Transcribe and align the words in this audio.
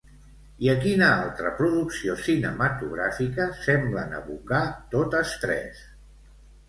I 0.67 0.69
a 0.71 0.73
quina 0.85 1.09
altra 1.17 1.51
producció 1.59 2.15
cinematogràfica 2.29 3.47
semblen 3.67 4.17
evocar 4.21 4.63
totes 4.97 5.37
tres? 5.45 5.89